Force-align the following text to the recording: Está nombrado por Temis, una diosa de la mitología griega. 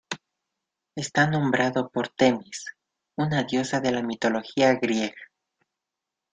Está 0.95 1.27
nombrado 1.27 1.89
por 1.91 2.07
Temis, 2.09 2.65
una 3.17 3.43
diosa 3.43 3.81
de 3.81 3.91
la 3.91 4.01
mitología 4.01 4.73
griega. 4.73 5.29